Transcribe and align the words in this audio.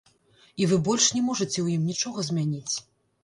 І 0.63 0.67
вы 0.69 0.77
больш 0.87 1.05
не 1.17 1.21
можаце 1.27 1.53
ў 1.61 1.67
ім 1.79 1.83
нічога 1.91 2.25
змяніць. 2.31 2.75